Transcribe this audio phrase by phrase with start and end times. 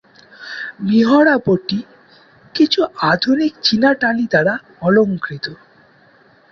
[0.85, 1.79] মিহরাবটি
[2.55, 2.79] কিছু
[3.11, 4.53] আধুনিক চীনা টালি দ্বারা
[4.81, 5.45] অলংকৃত।